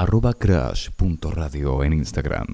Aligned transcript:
arroba 0.00 0.32
crash.radio 0.32 1.84
en 1.84 1.92
Instagram. 1.92 2.46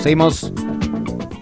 Seguimos, 0.00 0.52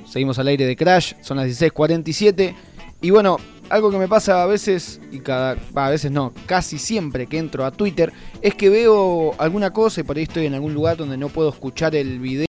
seguimos 0.07 0.39
al 0.39 0.49
aire 0.49 0.65
de 0.65 0.77
Crash, 0.77 1.13
son 1.21 1.37
las 1.37 1.47
16.47. 1.49 2.55
Y 3.03 3.11
bueno, 3.11 3.37
algo 3.71 3.91
que 3.91 3.99
me 3.99 4.09
pasa 4.09 4.43
a 4.43 4.47
veces, 4.47 5.01
y 5.11 5.21
cada, 5.21 5.57
a 5.75 5.91
veces 5.91 6.11
no, 6.11 6.33
casi 6.47 6.79
siempre 6.79 7.27
que 7.27 7.39
entro 7.39 7.65
a 7.65 7.71
Twitter, 7.71 8.13
es 8.43 8.55
que 8.55 8.69
veo 8.69 9.35
alguna 9.39 9.73
cosa 9.73 10.01
y 10.01 10.05
por 10.05 10.17
ahí 10.17 10.25
estoy 10.25 10.47
en 10.47 10.55
algún 10.55 10.75
lugar 10.75 10.97
donde 10.97 11.17
no 11.17 11.29
puedo 11.29 11.51
escuchar 11.51 11.95
el 11.95 12.19
video 12.19 12.47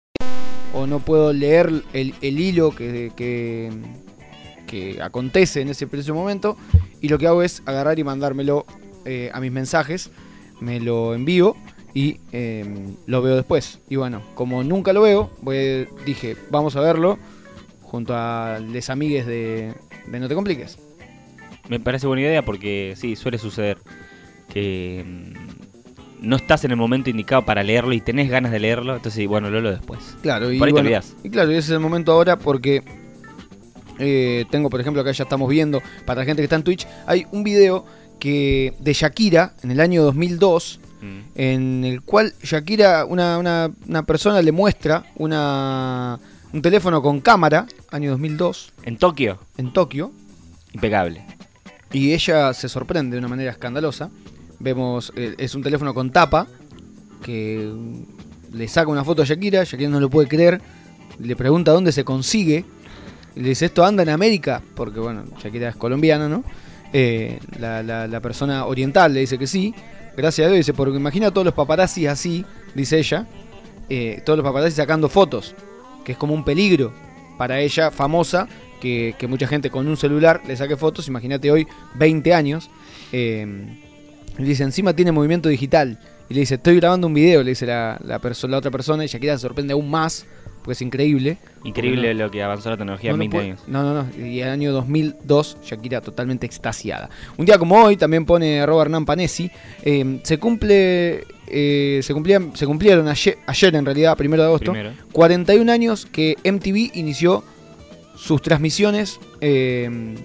o 0.74 0.86
no 0.86 1.00
puedo 1.00 1.34
leer 1.34 1.72
el, 1.94 2.14
hilo 2.22 2.76
que, 2.76 3.12
que, 3.16 3.72
que, 4.68 5.02
acontece 5.02 5.62
en 5.62 5.70
ese 5.70 5.88
preciso 5.88 6.14
momento. 6.14 6.58
Y 7.02 7.10
lo 7.10 7.18
que 7.18 7.28
hago 7.28 7.42
es 7.42 7.62
agarrar 7.66 8.00
y 8.00 8.04
mandármelo 8.04 8.66
eh, 9.06 9.32
a 9.34 9.40
mis 9.40 9.52
mensajes, 9.52 10.12
me 10.60 10.80
lo 10.80 11.14
envío 11.14 11.56
y 11.94 12.20
em, 12.32 12.96
lo 13.06 13.22
veo 13.22 13.36
después. 13.36 13.80
Y 13.90 13.96
bueno, 13.96 14.22
como 14.36 14.64
nunca 14.64 14.94
lo 14.94 15.02
veo, 15.02 15.32
voy, 15.42 15.88
dije, 16.06 16.36
vamos 16.52 16.76
a 16.76 16.82
verlo 16.82 17.18
junto 17.82 18.14
a 18.16 18.60
les 18.60 18.90
amigues 18.90 19.26
de, 19.26 19.74
de 20.08 20.20
No 20.20 20.28
Te 20.28 20.36
Compliques. 20.36 20.78
Me 21.70 21.80
parece 21.80 22.08
buena 22.08 22.22
idea 22.22 22.44
porque 22.44 22.94
sí, 22.98 23.16
suele 23.16 23.38
suceder 23.38 23.78
que 24.52 25.04
mm, 25.06 26.28
no 26.28 26.36
estás 26.36 26.66
en 26.66 26.72
el 26.72 26.78
momento 26.78 27.10
indicado 27.10 27.46
para 27.46 27.64
leerlo 27.64 27.94
y 27.94 28.02
tenés 28.02 28.30
ganas 28.30 28.52
de 28.52 28.60
leerlo, 28.60 28.96
entonces 28.96 29.28
bueno, 29.28 29.50
lo 29.50 29.72
después. 29.72 30.16
Claro, 30.22 30.52
y, 30.52 30.58
bueno, 30.58 30.80
y 31.24 31.30
claro, 31.30 31.52
y 31.52 31.56
ese 31.56 31.68
es 31.68 31.70
el 31.72 31.80
momento 31.80 32.12
ahora 32.12 32.38
porque 32.38 32.84
eh, 34.00 34.46
tengo, 34.50 34.70
por 34.70 34.80
ejemplo, 34.80 35.02
acá 35.02 35.12
ya 35.12 35.24
estamos 35.24 35.50
viendo, 35.50 35.82
para 36.06 36.22
la 36.22 36.26
gente 36.26 36.42
que 36.42 36.46
está 36.46 36.56
en 36.56 36.64
Twitch, 36.64 36.88
hay 37.06 37.26
un 37.32 37.44
video 37.44 37.86
que 38.20 38.74
de 38.80 38.94
Shakira 38.94 39.54
en 39.62 39.72
el 39.72 39.80
año 39.80 40.04
2002 40.04 40.80
Mm. 41.02 41.20
en 41.36 41.84
el 41.86 42.02
cual 42.02 42.34
Shakira, 42.42 43.06
una, 43.06 43.38
una, 43.38 44.04
persona 44.04 44.42
le 44.42 44.52
muestra 44.52 45.06
una, 45.16 46.20
un 46.52 46.62
teléfono 46.62 47.02
con 47.02 47.22
cámara, 47.22 47.68
año 47.92 48.12
2002. 48.12 48.74
¿En 48.84 48.98
Tokio? 48.98 49.40
En 49.58 49.74
Tokio. 49.74 50.12
Impecable. 50.74 51.24
Y 51.92 52.14
ella 52.14 52.54
se 52.54 52.70
sorprende 52.70 53.16
de 53.16 53.20
una 53.20 53.28
manera 53.28 53.52
escandalosa. 53.52 54.10
Vemos, 54.60 55.14
eh, 55.16 55.36
es 55.38 55.56
un 55.56 55.64
teléfono 55.64 55.94
con 55.94 56.12
tapa, 56.12 56.48
que 57.24 57.72
le 58.52 58.68
saca 58.68 58.90
una 58.90 59.04
foto 59.04 59.22
a 59.22 59.26
Shakira, 59.26 59.64
Shakira 59.64 59.90
no 59.90 60.00
lo 60.00 60.10
puede 60.10 60.28
creer, 60.28 60.62
le 61.20 61.36
pregunta 61.36 61.72
dónde 61.72 61.92
se 61.92 62.04
consigue, 62.04 62.66
le 63.36 63.50
dice, 63.50 63.66
¿esto 63.66 63.86
anda 63.86 64.04
en 64.04 64.10
América? 64.10 64.62
Porque 64.76 65.00
bueno, 65.00 65.26
Shakira 65.42 65.70
es 65.70 65.76
colombiana, 65.76 66.28
¿no? 66.28 66.44
Eh, 66.94 67.40
la, 67.60 68.20
persona 68.22 68.66
oriental 68.66 69.14
le 69.14 69.22
dice 69.22 69.38
que 69.38 69.48
sí, 69.48 69.74
Gracias 70.18 70.48
a 70.48 70.50
Dios, 70.50 70.58
dice, 70.58 70.74
porque 70.74 70.98
imagina 70.98 71.30
todos 71.30 71.46
los 71.46 71.54
paparazzis 71.54 72.08
así, 72.08 72.44
dice 72.74 72.98
ella, 72.98 73.28
eh, 73.88 74.24
todos 74.26 74.36
los 74.36 74.44
paparazzis 74.44 74.78
sacando 74.78 75.10
fotos, 75.10 75.54
que 76.04 76.14
es 76.14 76.18
como 76.18 76.34
un 76.34 76.44
peligro 76.44 76.92
para 77.38 77.60
ella, 77.60 77.92
famosa, 77.92 78.48
que, 78.80 79.16
mucha 79.28 79.48
gente 79.48 79.70
con 79.70 79.88
un 79.88 79.98
celular 79.98 80.42
le 80.48 80.56
saque 80.56 80.78
fotos, 80.78 81.08
imagínate 81.08 81.52
hoy, 81.52 81.68
20 81.96 82.34
años, 82.34 82.70
eh, 83.12 83.46
y 84.38 84.44
dice, 84.44 84.64
encima 84.64 84.94
tiene 84.94 85.12
movimiento 85.12 85.50
digital, 85.50 86.00
y 86.30 86.34
le 86.34 86.42
dice, 86.42 86.56
estoy 86.56 86.76
grabando 86.78 87.08
un 87.08 87.14
video, 87.14 87.44
le 87.44 87.52
dice 87.52 87.66
la, 87.66 88.00
la, 88.04 88.20
la 88.20 88.58
otra 88.58 88.72
persona, 88.72 89.04
y 89.04 89.06
ella 89.06 89.20
queda 89.20 89.38
sorprende 89.38 89.74
aún 89.74 89.90
más, 89.90 90.26
porque 90.68 90.74
es 90.74 90.82
increíble. 90.82 91.38
Increíble 91.64 92.14
lo 92.14 92.30
que 92.30 92.44
avanzó 92.44 92.70
la 92.70 92.76
tecnología 92.76 93.12
en 93.12 93.20
20 93.20 93.38
años. 93.38 93.60
No, 93.68 93.84
no, 93.84 94.04
no. 94.04 94.26
Y 94.26 94.42
en 94.42 94.48
el 94.48 94.54
año 94.54 94.74
2002, 94.74 95.60
Shakira 95.64 96.02
totalmente 96.02 96.46
extasiada. 96.46 97.10
Un 97.38 97.46
día 97.46 97.58
como 97.58 97.82
hoy, 97.82 97.96
también 97.96 98.26
pone 98.26 98.66
Robert 98.66 98.92
Nampanesi, 98.92 99.50
eh, 99.84 100.20
se 100.24 100.38
cumple. 100.38 101.24
Eh, 101.50 102.02
se, 102.04 102.14
cumplían, 102.14 102.54
se 102.58 102.66
cumplieron 102.66 103.08
ayer, 103.08 103.38
en 103.76 103.86
realidad, 103.86 104.18
primero 104.18 104.44
de 104.44 104.50
agosto, 104.50 104.74
41 105.14 105.72
años 105.72 106.06
que 106.06 106.36
MTV 106.44 106.98
inició 106.98 107.46
sus 108.18 108.42
transmisiones 108.42 109.20
eh, 109.40 110.16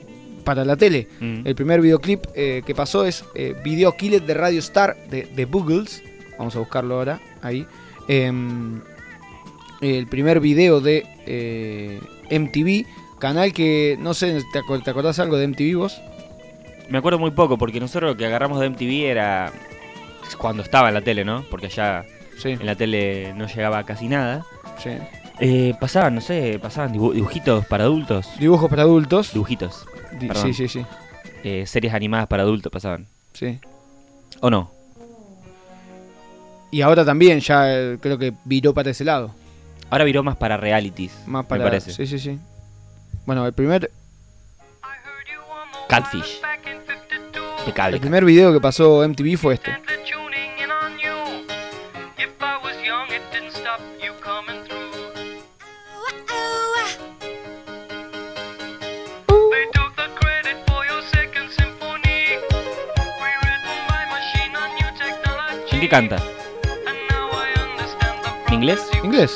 para 0.44 0.64
la 0.64 0.76
tele. 0.76 1.08
Mm. 1.20 1.46
El 1.46 1.54
primer 1.54 1.80
videoclip 1.80 2.24
que 2.32 2.74
pasó 2.74 3.04
es 3.04 3.24
Video 3.62 3.96
Killer 3.96 4.22
de 4.22 4.34
Radio 4.34 4.58
Star 4.58 4.96
de, 5.08 5.24
de 5.24 5.44
Boogles. 5.44 6.02
Vamos 6.38 6.56
a 6.56 6.58
buscarlo 6.58 6.96
ahora, 6.96 7.20
ahí. 7.42 7.66
Em, 8.08 8.80
el 9.80 10.06
primer 10.06 10.40
video 10.40 10.80
de 10.80 11.06
eh, 11.26 12.00
MTV, 12.30 12.86
canal 13.18 13.52
que, 13.52 13.96
no 13.98 14.14
sé, 14.14 14.40
¿te, 14.52 14.58
acordás 14.58 15.18
algo 15.18 15.36
de 15.36 15.48
MTV 15.48 15.76
vos? 15.76 16.00
Me 16.88 16.98
acuerdo 16.98 17.18
muy 17.18 17.32
poco, 17.32 17.58
porque 17.58 17.80
nosotros 17.80 18.12
lo 18.12 18.16
que 18.16 18.26
agarramos 18.26 18.60
de 18.60 18.70
MTV 18.70 19.10
era 19.10 19.52
cuando 20.38 20.62
estaba 20.62 20.88
en 20.88 20.94
la 20.94 21.02
tele, 21.02 21.24
¿no? 21.24 21.44
Porque 21.50 21.66
allá 21.66 22.04
en 22.44 22.64
la 22.64 22.76
tele 22.76 23.34
no 23.34 23.46
llegaba 23.46 23.84
casi 23.84 24.08
nada. 24.08 24.44
Sí. 24.82 24.90
Eh, 25.40 25.74
pasaban, 25.80 26.14
no 26.14 26.20
sé, 26.20 26.58
pasaban 26.60 26.92
dibujitos 26.92 27.66
para 27.66 27.84
adultos. 27.84 28.28
Dibujos 28.38 28.70
para 28.70 28.82
adultos. 28.82 29.32
Dibujitos. 29.32 29.86
sí, 30.34 30.54
sí, 30.54 30.68
sí. 30.68 30.86
Eh, 31.42 31.64
series 31.66 31.94
animadas 31.94 32.26
para 32.28 32.42
adultos 32.42 32.70
pasaban. 32.70 33.06
Sí. 33.32 33.58
¿O 34.40 34.50
no? 34.50 34.70
Y 36.70 36.80
ahora 36.80 37.04
también 37.04 37.40
ya 37.40 37.96
creo 38.00 38.18
que 38.18 38.32
viró 38.44 38.72
para 38.72 38.90
ese 38.90 39.04
lado. 39.04 39.34
Ahora 39.90 40.04
viró 40.04 40.22
más 40.22 40.36
para 40.36 40.56
realities. 40.56 41.12
Más 41.26 41.44
para. 41.44 41.64
Me 41.64 41.70
parece. 41.70 41.92
Sí, 41.92 42.06
sí, 42.06 42.18
sí. 42.18 42.38
Bueno, 43.26 43.46
el 43.46 43.52
primer. 43.52 43.90
Catfish. 45.88 46.40
El 47.66 48.00
primer 48.00 48.24
video 48.24 48.52
que 48.52 48.60
pasó 48.60 49.06
MTV 49.06 49.36
fue 49.36 49.54
este. 49.54 49.72
Qué 65.82 65.88
canta? 65.88 66.22
¿En 68.46 68.54
inglés? 68.54 68.78
¿Inglés? 69.02 69.34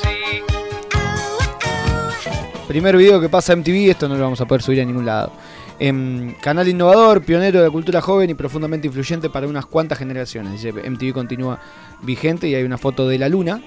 Primer 2.69 2.95
video 2.95 3.19
que 3.19 3.27
pasa 3.27 3.53
MTV, 3.53 3.89
esto 3.89 4.07
no 4.07 4.15
lo 4.15 4.23
vamos 4.23 4.39
a 4.39 4.45
poder 4.45 4.61
subir 4.61 4.79
a 4.79 4.85
ningún 4.85 5.05
lado. 5.05 5.33
Em, 5.77 6.35
canal 6.35 6.65
innovador, 6.69 7.21
pionero 7.21 7.59
de 7.59 7.65
la 7.65 7.69
cultura 7.69 7.99
joven 7.99 8.29
y 8.29 8.33
profundamente 8.33 8.87
influyente 8.87 9.29
para 9.29 9.45
unas 9.45 9.65
cuantas 9.65 9.97
generaciones. 9.97 10.53
Dice, 10.53 10.89
MTV 10.89 11.11
continúa 11.11 11.59
vigente 12.01 12.47
y 12.47 12.55
hay 12.55 12.63
una 12.63 12.77
foto 12.77 13.09
de 13.09 13.19
la 13.19 13.27
luna. 13.27 13.61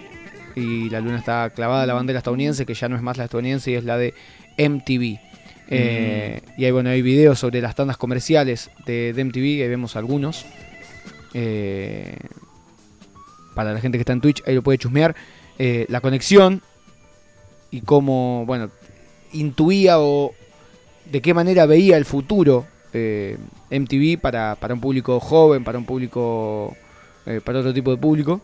Y 0.56 0.88
la 0.88 1.00
luna 1.00 1.18
está 1.18 1.50
clavada 1.50 1.82
a 1.82 1.86
la 1.86 1.92
bandera 1.92 2.20
estadounidense, 2.20 2.64
que 2.64 2.72
ya 2.72 2.88
no 2.88 2.96
es 2.96 3.02
más 3.02 3.18
la 3.18 3.24
estadounidense 3.24 3.72
y 3.72 3.74
es 3.74 3.84
la 3.84 3.98
de 3.98 4.14
MTV. 4.56 5.20
Eh, 5.68 6.40
mm. 6.42 6.60
Y 6.62 6.64
hay, 6.64 6.70
bueno, 6.70 6.88
hay 6.88 7.02
videos 7.02 7.38
sobre 7.38 7.60
las 7.60 7.74
tandas 7.74 7.98
comerciales 7.98 8.70
de, 8.86 9.12
MTV, 9.12 9.62
ahí 9.64 9.68
vemos 9.68 9.96
algunos. 9.96 10.46
Eh, 11.34 12.16
para 13.54 13.72
la 13.72 13.80
gente 13.80 13.98
que 13.98 14.02
está 14.02 14.12
en 14.12 14.20
Twitch, 14.20 14.42
ahí 14.46 14.54
lo 14.54 14.62
puede 14.62 14.78
chusmear. 14.78 15.14
Eh, 15.58 15.86
la 15.88 16.00
conexión 16.00 16.62
y 17.70 17.82
cómo, 17.82 18.44
bueno, 18.46 18.70
intuía 19.32 20.00
o 20.00 20.32
de 21.10 21.20
qué 21.20 21.34
manera 21.34 21.66
veía 21.66 21.96
el 21.96 22.04
futuro 22.04 22.66
eh, 22.92 23.36
MTV 23.70 24.20
para, 24.20 24.56
para, 24.56 24.74
un 24.74 24.80
público 24.80 25.20
joven, 25.20 25.64
para 25.64 25.78
un 25.78 25.84
público, 25.84 26.76
eh, 27.26 27.40
para 27.44 27.60
otro 27.60 27.72
tipo 27.72 27.90
de 27.90 27.96
público. 27.96 28.40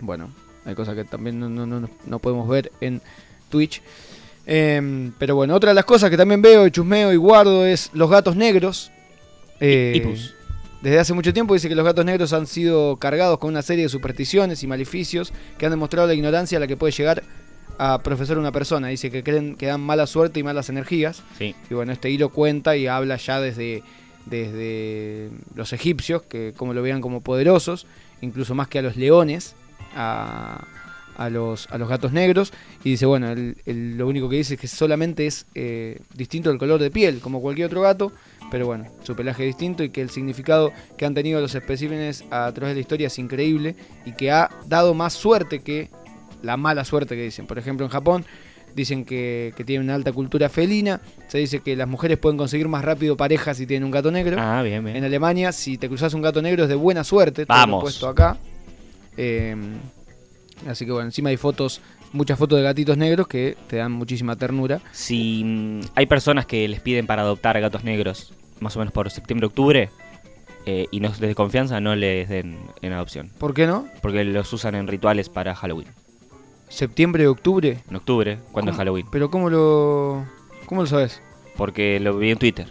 Bueno, 0.00 0.30
hay 0.64 0.74
cosas 0.74 0.94
que 0.94 1.04
también 1.04 1.40
no, 1.40 1.48
no, 1.48 1.88
no, 2.04 2.18
podemos 2.18 2.48
ver 2.48 2.70
en 2.80 3.00
Twitch. 3.48 3.82
Em, 4.46 5.12
pero 5.18 5.34
bueno, 5.36 5.54
otra 5.54 5.70
de 5.70 5.74
las 5.74 5.84
cosas 5.84 6.10
que 6.10 6.16
también 6.16 6.40
veo 6.40 6.66
y 6.66 6.70
chusmeo 6.70 7.12
y 7.12 7.16
guardo 7.16 7.66
es 7.66 7.90
los 7.92 8.10
gatos 8.10 8.36
negros. 8.36 8.90
Eh, 9.60 10.14
desde 10.82 10.98
hace 10.98 11.12
mucho 11.12 11.32
tiempo 11.32 11.54
dice 11.54 11.68
que 11.68 11.74
los 11.74 11.84
gatos 11.84 12.04
negros 12.04 12.32
han 12.32 12.46
sido 12.46 12.96
cargados 12.96 13.38
con 13.38 13.50
una 13.50 13.62
serie 13.62 13.84
de 13.84 13.88
supersticiones 13.88 14.62
y 14.62 14.66
maleficios 14.66 15.32
que 15.58 15.66
han 15.66 15.72
demostrado 15.72 16.06
la 16.06 16.14
ignorancia 16.14 16.58
a 16.58 16.60
la 16.60 16.66
que 16.66 16.76
puede 16.76 16.92
llegar 16.92 17.22
a 17.78 17.98
profesar 18.02 18.38
una 18.38 18.52
persona. 18.52 18.88
Dice 18.88 19.10
que 19.10 19.22
creen 19.22 19.56
que 19.56 19.66
dan 19.66 19.80
mala 19.80 20.06
suerte 20.06 20.40
y 20.40 20.42
malas 20.42 20.68
energías. 20.68 21.22
Sí. 21.38 21.54
Y 21.68 21.74
bueno, 21.74 21.92
este 21.92 22.10
hilo 22.10 22.28
cuenta 22.28 22.76
y 22.76 22.86
habla 22.86 23.16
ya 23.16 23.40
desde, 23.40 23.82
desde 24.26 25.30
los 25.54 25.72
egipcios, 25.72 26.22
que 26.22 26.52
como 26.56 26.74
lo 26.74 26.82
veían 26.82 27.00
como 27.00 27.22
poderosos, 27.22 27.86
incluso 28.20 28.54
más 28.54 28.68
que 28.68 28.78
a 28.78 28.82
los 28.82 28.96
leones, 28.96 29.56
a, 29.96 30.64
los, 31.28 31.68
a 31.70 31.78
los 31.78 31.88
gatos 31.88 32.12
negros. 32.12 32.52
Y 32.84 32.90
dice, 32.90 33.06
bueno, 33.06 33.34
lo 33.66 34.06
único 34.06 34.28
que 34.28 34.36
dice 34.36 34.54
es 34.54 34.60
que 34.60 34.68
solamente 34.68 35.26
es 35.26 35.46
eh, 35.54 36.00
distinto 36.14 36.50
el 36.50 36.58
color 36.58 36.80
de 36.80 36.90
piel, 36.90 37.20
como 37.20 37.40
cualquier 37.40 37.66
otro 37.66 37.82
gato. 37.82 38.12
Pero 38.50 38.66
bueno, 38.66 38.86
su 39.02 39.14
pelaje 39.14 39.42
es 39.42 39.48
distinto 39.48 39.82
y 39.82 39.90
que 39.90 40.00
el 40.00 40.10
significado 40.10 40.72
que 40.96 41.04
han 41.04 41.14
tenido 41.14 41.40
los 41.40 41.54
especímenes 41.54 42.24
a 42.30 42.50
través 42.52 42.70
de 42.70 42.74
la 42.76 42.80
historia 42.80 43.06
es 43.08 43.18
increíble 43.18 43.74
y 44.06 44.12
que 44.12 44.30
ha 44.30 44.48
dado 44.66 44.94
más 44.94 45.12
suerte 45.12 45.58
que 45.58 45.90
la 46.42 46.56
mala 46.56 46.84
suerte 46.84 47.16
que 47.16 47.24
dicen. 47.24 47.46
Por 47.46 47.58
ejemplo, 47.58 47.84
en 47.84 47.90
Japón 47.90 48.24
dicen 48.74 49.04
que, 49.04 49.52
que 49.56 49.64
tiene 49.64 49.84
una 49.84 49.96
alta 49.96 50.12
cultura 50.12 50.48
felina. 50.48 51.00
Se 51.26 51.38
dice 51.38 51.60
que 51.60 51.76
las 51.76 51.88
mujeres 51.88 52.16
pueden 52.16 52.38
conseguir 52.38 52.68
más 52.68 52.84
rápido 52.84 53.16
parejas 53.16 53.56
si 53.56 53.66
tienen 53.66 53.84
un 53.84 53.90
gato 53.90 54.10
negro. 54.10 54.36
Ah, 54.38 54.62
bien, 54.62 54.84
bien. 54.84 54.96
En 54.96 55.04
Alemania, 55.04 55.52
si 55.52 55.76
te 55.76 55.88
cruzas 55.88 56.14
un 56.14 56.22
gato 56.22 56.40
negro 56.40 56.62
es 56.62 56.68
de 56.68 56.74
buena 56.74 57.04
suerte. 57.04 57.44
Vamos. 57.44 57.82
puesto 57.82 58.08
acá. 58.08 58.38
Eh, 59.16 59.56
así 60.66 60.84
que 60.86 60.92
bueno, 60.92 61.08
encima 61.08 61.30
hay 61.30 61.36
fotos, 61.36 61.80
muchas 62.12 62.38
fotos 62.38 62.58
de 62.58 62.64
gatitos 62.64 62.96
negros 62.96 63.28
que 63.28 63.56
te 63.68 63.76
dan 63.76 63.92
muchísima 63.92 64.36
ternura. 64.36 64.80
Si 64.92 65.42
mm, 65.44 65.80
hay 65.94 66.06
personas 66.06 66.46
que 66.46 66.66
les 66.68 66.80
piden 66.80 67.06
para 67.06 67.22
adoptar 67.22 67.60
gatos 67.60 67.84
negros, 67.84 68.32
más 68.60 68.76
o 68.76 68.78
menos 68.78 68.92
por 68.92 69.10
septiembre-octubre, 69.10 69.90
eh, 70.66 70.86
y 70.90 71.00
no 71.00 71.08
es 71.08 71.18
de 71.18 71.34
confianza, 71.34 71.80
no 71.80 71.96
les 71.96 72.28
den 72.28 72.58
en 72.82 72.92
adopción. 72.92 73.30
¿Por 73.38 73.54
qué 73.54 73.66
no? 73.66 73.86
Porque 74.02 74.24
los 74.24 74.52
usan 74.52 74.74
en 74.74 74.86
rituales 74.86 75.28
para 75.28 75.54
Halloween. 75.54 75.88
¿Septiembre 76.68 77.26
octubre? 77.26 77.78
En 77.88 77.96
octubre, 77.96 78.38
cuando 78.52 78.72
es 78.72 78.76
Halloween. 78.76 79.06
¿Pero 79.10 79.30
cómo 79.30 79.48
lo, 79.48 80.26
cómo 80.66 80.82
lo 80.82 80.86
sabes? 80.86 81.22
Porque 81.56 81.98
lo 82.00 82.18
vi 82.18 82.30
en 82.30 82.38
Twitter. 82.38 82.66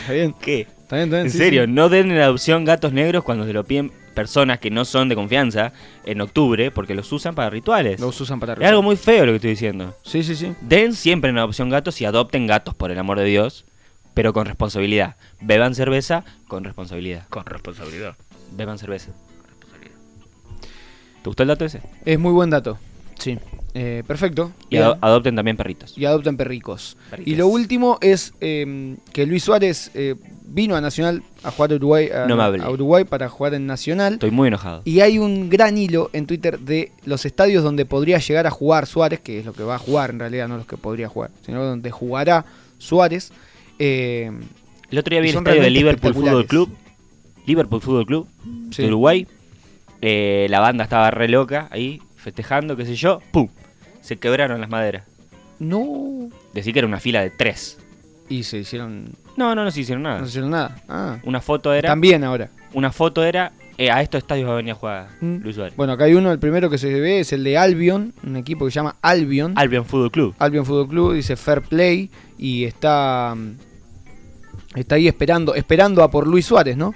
¿Está 0.00 0.12
bien? 0.12 0.34
¿Qué? 0.38 0.66
¿Está 0.94 1.06
bien, 1.06 1.06
está 1.06 1.16
bien? 1.16 1.26
En 1.26 1.30
serio, 1.32 1.66
no 1.66 1.88
den 1.88 2.10
en 2.10 2.18
adopción 2.18 2.64
gatos 2.64 2.92
negros 2.92 3.24
cuando 3.24 3.46
se 3.46 3.52
lo 3.52 3.64
piden 3.64 3.92
personas 4.14 4.60
que 4.60 4.70
no 4.70 4.84
son 4.84 5.08
de 5.08 5.16
confianza 5.16 5.72
en 6.04 6.20
octubre 6.20 6.70
porque 6.70 6.94
los 6.94 7.10
usan 7.12 7.34
para 7.34 7.50
rituales. 7.50 8.00
Los 8.00 8.20
usan 8.20 8.40
para 8.40 8.54
rituales. 8.54 8.66
Es 8.66 8.70
algo 8.70 8.82
muy 8.82 8.96
feo 8.96 9.26
lo 9.26 9.32
que 9.32 9.36
estoy 9.36 9.50
diciendo. 9.50 9.94
Sí, 10.02 10.22
sí, 10.22 10.36
sí. 10.36 10.54
Den 10.60 10.94
siempre 10.94 11.30
en 11.30 11.38
adopción 11.38 11.68
gatos 11.68 12.00
y 12.00 12.04
adopten 12.04 12.46
gatos, 12.46 12.74
por 12.74 12.90
el 12.90 12.98
amor 12.98 13.18
de 13.18 13.24
Dios, 13.24 13.64
pero 14.14 14.32
con 14.32 14.46
responsabilidad. 14.46 15.16
Beban 15.40 15.74
cerveza 15.74 16.24
con 16.46 16.64
responsabilidad. 16.64 17.26
Con 17.28 17.44
responsabilidad. 17.44 18.16
Beban 18.52 18.78
cerveza. 18.78 19.12
Con 19.12 19.50
responsabilidad. 19.50 19.98
¿Te 21.22 21.28
gustó 21.28 21.42
el 21.42 21.48
dato 21.48 21.64
ese? 21.64 21.80
Es 22.04 22.18
muy 22.18 22.32
buen 22.32 22.50
dato. 22.50 22.78
Sí. 23.18 23.38
Eh, 23.74 24.04
perfecto. 24.06 24.52
Y 24.70 24.76
adopten 24.76 25.34
también 25.34 25.56
perritos. 25.56 25.98
Y 25.98 26.04
adopten 26.04 26.36
perricos. 26.36 26.96
Y 27.24 27.34
lo 27.34 27.48
último 27.48 27.98
es 28.00 28.32
em, 28.40 28.98
que 29.12 29.26
Luis 29.26 29.42
Suárez 29.42 29.90
eh, 29.94 30.14
vino 30.54 30.76
a 30.76 30.80
Nacional 30.80 31.22
a 31.42 31.50
jugar 31.50 31.72
a 31.72 31.74
Uruguay, 31.74 32.08
a, 32.08 32.70
Uruguay 32.70 33.04
para 33.04 33.28
jugar 33.28 33.54
en 33.54 33.66
Nacional. 33.66 34.14
Estoy 34.14 34.30
muy 34.30 34.48
enojado. 34.48 34.82
Y 34.84 35.00
hay 35.00 35.18
un 35.18 35.50
gran 35.50 35.76
hilo 35.76 36.10
en 36.12 36.26
Twitter 36.26 36.60
de 36.60 36.92
los 37.04 37.24
estadios 37.26 37.64
donde 37.64 37.84
podría 37.84 38.18
llegar 38.18 38.46
a 38.46 38.50
jugar 38.50 38.86
Suárez, 38.86 39.20
que 39.20 39.40
es 39.40 39.44
lo 39.44 39.52
que 39.52 39.64
va 39.64 39.74
a 39.76 39.78
jugar 39.78 40.10
en 40.10 40.20
realidad, 40.20 40.48
no 40.48 40.56
los 40.56 40.66
que 40.66 40.76
podría 40.76 41.08
jugar, 41.08 41.30
sino 41.44 41.64
donde 41.64 41.90
jugará 41.90 42.44
Suárez. 42.78 43.32
Eh, 43.78 44.30
el 44.90 44.98
otro 44.98 45.10
día 45.10 45.20
vi 45.20 45.30
el 45.30 45.36
estadio 45.36 45.62
de 45.62 45.70
Liverpool 45.70 46.14
Fútbol 46.14 46.46
Club. 46.46 46.70
Liverpool 47.46 47.80
Fútbol 47.80 48.06
Club 48.06 48.28
de 48.44 48.86
Uruguay. 48.86 49.26
la 50.00 50.60
banda 50.60 50.84
estaba 50.84 51.10
re 51.10 51.28
loca 51.28 51.68
ahí, 51.70 52.00
festejando, 52.16 52.76
qué 52.76 52.86
sé 52.86 52.94
yo. 52.94 53.20
¡Pum! 53.32 53.48
se 54.04 54.18
quebraron 54.18 54.60
las 54.60 54.68
maderas. 54.68 55.04
No. 55.58 56.28
Decir 56.52 56.74
que 56.74 56.80
era 56.80 56.86
una 56.86 57.00
fila 57.00 57.22
de 57.22 57.30
tres. 57.30 57.78
Y 58.28 58.42
se 58.42 58.58
hicieron. 58.58 59.14
No, 59.36 59.54
no, 59.54 59.64
no 59.64 59.70
se 59.70 59.80
hicieron 59.80 60.02
nada. 60.02 60.18
No 60.18 60.24
se 60.24 60.30
hicieron 60.30 60.50
nada. 60.50 60.76
Ah. 60.88 61.18
Una 61.24 61.40
foto 61.40 61.72
era. 61.72 61.88
También 61.88 62.24
ahora. 62.24 62.50
Una 62.72 62.92
foto 62.92 63.24
era. 63.24 63.52
Eh, 63.76 63.90
a 63.90 64.02
estos 64.02 64.18
estadios 64.18 64.48
va 64.48 64.52
a 64.52 64.56
venir 64.58 64.70
a 64.70 64.74
jugar 64.76 65.08
mm. 65.20 65.36
Luis 65.42 65.56
Suárez. 65.56 65.74
Bueno, 65.76 65.94
acá 65.94 66.04
hay 66.04 66.14
uno, 66.14 66.30
el 66.30 66.38
primero 66.38 66.70
que 66.70 66.78
se 66.78 67.00
ve 67.00 67.18
es 67.18 67.32
el 67.32 67.42
de 67.42 67.58
Albion, 67.58 68.14
un 68.22 68.36
equipo 68.36 68.64
que 68.64 68.70
se 68.70 68.76
llama 68.76 68.96
Albion. 69.02 69.54
Albion 69.56 69.84
Fútbol 69.84 70.12
Club. 70.12 70.34
Albion 70.38 70.64
Fútbol 70.64 70.88
Club, 70.88 71.14
dice 71.14 71.34
Fair 71.36 71.62
Play 71.62 72.08
y 72.38 72.64
está. 72.64 73.34
Mm, 73.36 73.56
está 74.76 74.94
ahí 74.94 75.08
esperando, 75.08 75.54
esperando 75.56 76.04
a 76.04 76.10
por 76.10 76.26
Luis 76.28 76.46
Suárez, 76.46 76.76
¿no? 76.76 76.94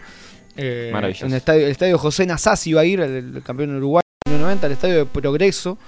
Eh, 0.56 0.90
Maravilloso. 0.92 1.26
En 1.26 1.32
el 1.32 1.38
estadio, 1.38 1.64
el 1.66 1.72
estadio 1.72 1.98
José 1.98 2.26
Nasasi 2.26 2.72
va 2.72 2.82
a 2.82 2.84
ir, 2.84 3.00
el, 3.00 3.42
campeón 3.44 3.76
uruguayo 3.76 4.06
en 4.26 4.40
90, 4.40 4.66
el 4.66 4.72
estadio 4.72 4.94
de 4.98 5.06
Progreso. 5.06 5.78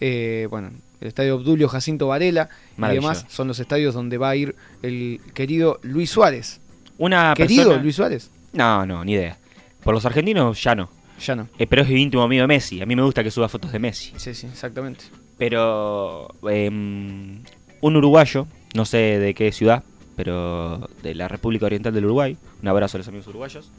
Eh, 0.00 0.46
bueno, 0.50 0.70
el 1.00 1.08
estadio 1.08 1.36
Obdulio 1.36 1.68
Jacinto 1.68 2.08
Varela 2.08 2.48
y 2.78 2.94
demás 2.94 3.26
son 3.28 3.48
los 3.48 3.58
estadios 3.58 3.94
donde 3.94 4.18
va 4.18 4.30
a 4.30 4.36
ir 4.36 4.54
el 4.82 5.20
querido 5.34 5.78
Luis 5.82 6.10
Suárez. 6.10 6.60
Una 6.98 7.34
¿Querido 7.36 7.78
Luis 7.78 7.96
Suárez? 7.96 8.30
No, 8.52 8.86
no, 8.86 9.04
ni 9.04 9.12
idea. 9.12 9.36
Por 9.82 9.94
los 9.94 10.04
argentinos 10.06 10.62
ya 10.62 10.74
no. 10.74 10.88
Ya 11.24 11.36
no. 11.36 11.48
Eh, 11.58 11.66
pero 11.66 11.82
es 11.82 11.90
íntimo 11.90 12.22
amigo 12.22 12.42
de 12.42 12.46
Messi. 12.46 12.80
A 12.80 12.86
mí 12.86 12.96
me 12.96 13.02
gusta 13.02 13.22
que 13.22 13.30
suba 13.30 13.48
fotos 13.48 13.72
de 13.72 13.78
Messi. 13.78 14.12
Sí, 14.16 14.34
sí, 14.34 14.46
exactamente. 14.46 15.04
Pero 15.38 16.28
em, 16.50 17.42
un 17.80 17.96
uruguayo, 17.96 18.46
no 18.74 18.84
sé 18.84 19.18
de 19.18 19.34
qué 19.34 19.52
ciudad, 19.52 19.82
pero 20.16 20.88
de 21.02 21.14
la 21.14 21.28
República 21.28 21.66
Oriental 21.66 21.92
del 21.92 22.06
Uruguay, 22.06 22.36
un 22.62 22.68
abrazo 22.68 22.96
a 22.96 22.98
los 22.98 23.08
amigos 23.08 23.26
uruguayos, 23.28 23.70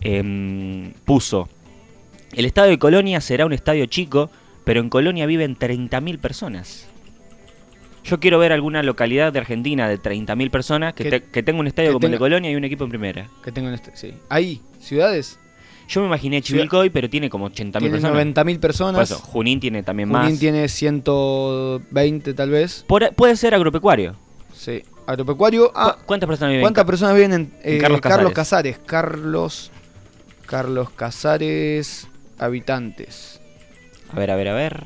em, 0.00 0.92
puso, 1.04 1.48
el 2.34 2.44
estadio 2.44 2.70
de 2.70 2.78
Colonia 2.78 3.20
será 3.20 3.46
un 3.46 3.52
estadio 3.52 3.86
chico 3.86 4.30
pero 4.66 4.80
en 4.80 4.90
Colonia 4.90 5.26
viven 5.26 5.56
30.000 5.56 6.18
personas. 6.18 6.88
Yo 8.02 8.18
quiero 8.18 8.40
ver 8.40 8.52
alguna 8.52 8.82
localidad 8.82 9.32
de 9.32 9.38
Argentina 9.38 9.88
de 9.88 9.96
30.000 9.96 10.50
personas 10.50 10.92
que, 10.92 11.04
tenga 11.44 11.60
un 11.60 11.68
estadio 11.68 11.92
como 11.92 12.04
el 12.04 12.10
de 12.10 12.18
Colonia 12.18 12.50
y 12.50 12.56
un 12.56 12.64
equipo 12.64 12.82
en 12.82 12.90
primera. 12.90 13.28
Que 13.44 13.52
tenga 13.52 13.70
un 13.70 13.80
sí. 13.94 14.14
Ahí, 14.28 14.60
ciudades. 14.80 15.38
Yo 15.86 16.00
me 16.00 16.08
imaginé 16.08 16.42
Chivilcoy, 16.42 16.90
pero 16.90 17.08
tiene 17.08 17.30
como 17.30 17.48
80.000 17.48 17.90
personas. 17.92 18.26
90.000 18.26 18.58
personas. 18.58 19.12
Por 19.12 19.20
Junín 19.20 19.60
tiene 19.60 19.84
también 19.84 20.08
más. 20.08 20.24
Junín 20.24 20.40
tiene 20.40 20.68
120 20.68 22.34
tal 22.34 22.50
vez. 22.50 22.84
puede 22.88 23.36
ser 23.36 23.54
agropecuario. 23.54 24.16
Sí, 24.52 24.82
agropecuario. 25.06 25.70
Ah, 25.76 25.96
¿Cuántas 26.04 26.26
personas 26.26 26.50
viven? 26.50 26.62
¿Cuántas 26.62 26.84
personas 26.84 27.14
viven 27.14 27.32
en, 27.32 27.52
eh, 27.62 27.78
Carlos, 27.78 28.00
Carlos 28.00 28.32
Casares? 28.32 28.80
Carlos 28.84 29.70
Carlos 30.44 30.90
Casares 30.90 32.08
habitantes. 32.36 33.40
A 34.12 34.18
ver, 34.18 34.30
a 34.30 34.36
ver, 34.36 34.48
a 34.48 34.54
ver. 34.54 34.84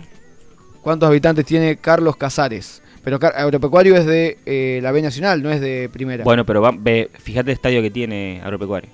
¿Cuántos 0.82 1.08
habitantes 1.08 1.44
tiene 1.44 1.76
Carlos 1.76 2.16
Casares? 2.16 2.82
Pero 3.02 3.18
Agropecuario 3.22 3.96
es 3.96 4.06
de 4.06 4.38
eh, 4.44 4.80
la 4.82 4.92
B 4.92 5.00
Nacional, 5.02 5.42
no 5.42 5.50
es 5.50 5.60
de 5.60 5.88
primera. 5.92 6.24
Bueno, 6.24 6.44
pero 6.44 6.62
ve, 6.78 7.10
fíjate 7.18 7.50
el 7.50 7.54
estadio 7.54 7.82
que 7.82 7.90
tiene 7.90 8.40
Agropecuario. 8.42 8.90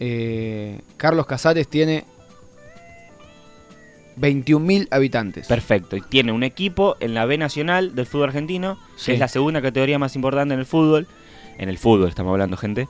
Eh, 0.00 0.80
Carlos 0.96 1.26
Casares 1.26 1.68
tiene 1.68 2.04
21.000 4.20 4.88
habitantes. 4.90 5.46
Perfecto. 5.46 5.96
Y 5.96 6.00
tiene 6.02 6.32
un 6.32 6.42
equipo 6.42 6.96
en 7.00 7.14
la 7.14 7.24
B 7.26 7.38
Nacional 7.38 7.94
del 7.94 8.06
fútbol 8.06 8.28
argentino, 8.28 8.78
que 9.04 9.14
es 9.14 9.18
la 9.18 9.28
segunda 9.28 9.62
categoría 9.62 9.98
más 9.98 10.16
importante 10.16 10.54
en 10.54 10.60
el 10.60 10.66
fútbol. 10.66 11.06
En 11.58 11.68
el 11.68 11.78
fútbol 11.78 12.08
estamos 12.08 12.32
hablando, 12.32 12.56
gente. 12.56 12.88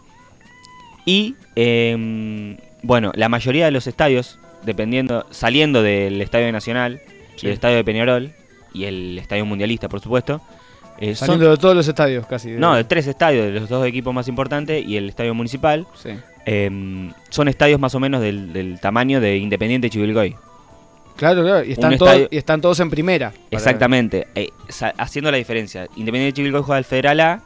Y, 1.05 1.37
em, 1.55 2.56
bueno, 2.82 3.12
la 3.14 3.29
mayoría 3.29 3.67
de 3.67 3.71
los 3.71 3.87
estadios 3.87 4.38
dependiendo, 4.63 5.27
saliendo 5.31 5.83
del 5.83 6.21
Estadio 6.21 6.50
Nacional, 6.53 7.00
y 7.43 7.47
el 7.47 7.53
Estadio 7.53 7.77
de 7.77 7.85
Peñarol 7.85 8.33
y 8.73 8.85
el 8.85 9.19
Estadio 9.19 9.47
Mundialista, 9.47 9.88
por 9.88 10.00
supuesto. 10.00 10.41
Eh, 10.99 11.15
saliendo 11.15 11.50
de 11.50 11.57
todos 11.57 11.77
los 11.77 11.87
estadios, 11.87 12.27
casi. 12.27 12.50
No, 12.50 12.75
de 12.75 12.85
tres 12.85 13.07
estadios, 13.07 13.47
de 13.47 13.61
los 13.61 13.69
dos 13.69 13.87
equipos 13.87 14.12
más 14.12 14.27
importantes 14.27 14.85
y 14.85 14.97
el 14.97 15.09
Estadio 15.09 15.35
Municipal. 15.35 15.87
Em, 16.45 17.12
son 17.29 17.49
estadios 17.49 17.79
más 17.79 17.95
o 17.95 18.00
menos 18.00 18.21
del, 18.21 18.79
tamaño 18.81 19.21
de 19.21 19.37
Independiente 19.37 19.91
Chivilcoy. 19.91 20.35
Claro, 21.17 21.43
claro, 21.43 21.65
y 21.65 21.73
están, 21.73 21.99
todos, 21.99 22.29
y 22.31 22.37
están 22.37 22.61
todos 22.61 22.79
en 22.81 22.91
primera. 22.91 23.33
Exactamente, 23.50 24.29
eh, 24.35 24.50
haciendo 24.99 25.31
la 25.31 25.37
diferencia. 25.37 25.88
Independiente 25.97 26.35
Chivilcoy 26.35 26.62
juega 26.62 26.79
al 26.79 26.85
Federal 26.85 27.21
A 27.21 27.43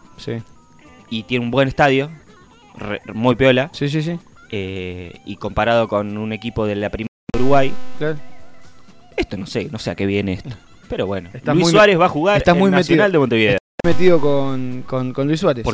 y 1.11 1.23
tiene 1.25 1.45
un 1.45 1.51
buen 1.51 1.69
estadio, 1.69 2.11
muy 3.13 3.35
piola. 3.35 3.71
Sí, 3.73 3.89
sí, 3.89 4.03
sí. 4.03 4.19
Eh, 4.55 5.15
y 5.25 5.37
comparado 5.37 5.89
con 5.89 6.19
un 6.19 6.35
equipo 6.35 6.67
de 6.67 6.77
la 6.77 6.91
primera 6.91 7.09
de 7.33 7.41
Uruguay, 7.41 7.73
esto 9.17 9.39
no 9.39 9.47
sé, 9.47 9.69
no 9.73 9.79
sé 9.79 9.91
a 9.91 9.95
qué 9.95 10.05
viene 10.05 10.35
esto. 10.35 10.51
Pero 10.91 11.07
bueno, 11.07 11.31
Luis 11.55 11.69
Suárez 11.69 11.99
va 11.99 12.05
a 12.05 12.11
jugar 12.11 12.43
en 12.45 12.59
muy 12.59 12.71
Nacional 12.71 13.11
de 13.11 13.19
Montevideo. 13.19 13.57
Estás 13.57 13.99
metido 13.99 14.21
con, 14.21 14.83
con, 14.83 15.27
Luis 15.27 15.41
Suárez. 15.41 15.65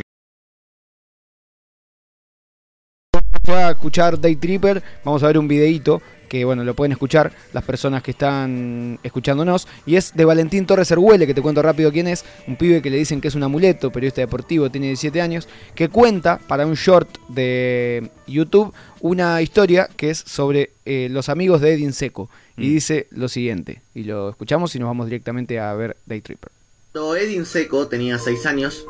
Vamos 3.12 3.62
a 3.64 3.70
escuchar 3.70 4.20
Day 4.20 4.37
Tripper, 4.37 4.80
vamos 5.04 5.25
a 5.25 5.26
ver 5.26 5.38
un 5.38 5.49
videito 5.49 6.00
que 6.28 6.44
bueno, 6.44 6.64
lo 6.64 6.75
pueden 6.75 6.92
escuchar 6.92 7.32
las 7.52 7.64
personas 7.64 8.02
que 8.02 8.12
están 8.12 8.99
escuchándonos, 9.02 9.66
y 9.87 9.97
es 9.97 10.14
de 10.14 10.25
Valentín 10.25 10.66
Torres 10.66 10.90
Erhuele, 10.90 11.26
que 11.26 11.35
te 11.35 11.42
cuento 11.42 11.62
rápido 11.62 11.90
quién 11.90 12.06
es, 12.06 12.25
un 12.47 12.56
pibe 12.56 12.82
que 12.82 12.90
le 12.90 12.97
dicen 12.97 13.20
que 13.20 13.28
es 13.28 13.35
un 13.35 13.42
amuleto, 13.42 13.90
periodista 13.90 14.20
deportivo, 14.20 14.70
tiene 14.70 14.88
17 14.88 15.20
años, 15.20 15.49
que 15.75 15.88
cuenta 15.88 16.38
para 16.38 16.66
un 16.66 16.75
short 16.75 17.08
de 17.28 18.11
YouTube 18.26 18.73
una 19.00 19.40
historia 19.42 19.88
que 19.97 20.11
es 20.11 20.18
sobre 20.18 20.73
eh, 20.85 21.08
los 21.11 21.28
amigos 21.28 21.61
de 21.61 21.73
Edin 21.73 21.92
Seco, 21.92 22.28
y 22.56 22.68
mm. 22.68 22.70
dice 22.70 23.06
lo 23.11 23.28
siguiente, 23.28 23.82
y 23.94 24.04
lo 24.04 24.30
escuchamos 24.30 24.75
y 24.75 24.78
nos 24.78 24.88
vamos 24.88 25.06
directamente 25.06 25.58
a 25.58 25.73
ver 25.75 25.97
Day 26.06 26.20
Tripper. 26.20 26.50
Cuando 26.92 27.16
Edin 27.16 27.47
Seco 27.47 27.87
tenía 27.87 28.18
6 28.18 28.47
años, 28.47 28.85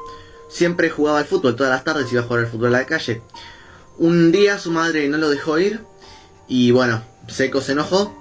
siempre 0.48 0.90
jugaba 0.90 1.18
al 1.18 1.26
fútbol, 1.26 1.56
todas 1.56 1.72
las 1.72 1.84
tardes 1.84 2.12
iba 2.12 2.22
a 2.22 2.24
jugar 2.24 2.44
al 2.44 2.50
fútbol 2.50 2.74
a 2.74 2.78
la 2.78 2.86
calle. 2.86 3.20
Un 3.98 4.32
día 4.32 4.58
su 4.58 4.70
madre 4.70 5.08
no 5.08 5.18
lo 5.18 5.28
dejó 5.28 5.58
ir 5.58 5.80
y 6.46 6.70
bueno, 6.70 7.02
Seco 7.28 7.60
se 7.60 7.72
enojó 7.72 8.14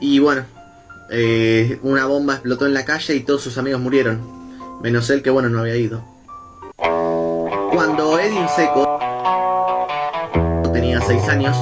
y 0.00 0.18
bueno, 0.18 0.44
eh, 1.10 1.78
una 1.82 2.06
bomba 2.06 2.34
explotó 2.34 2.66
en 2.66 2.74
la 2.74 2.84
calle 2.84 3.14
y 3.14 3.20
todos 3.20 3.42
sus 3.42 3.58
amigos 3.58 3.80
murieron, 3.80 4.20
menos 4.82 5.10
él 5.10 5.22
que 5.22 5.30
bueno 5.30 5.48
no 5.48 5.60
había 5.60 5.76
ido. 5.76 6.04
Cuando 7.72 8.18
Edin 8.18 8.46
Seco 8.54 8.98
tenía 10.72 11.00
6 11.00 11.28
años, 11.28 11.56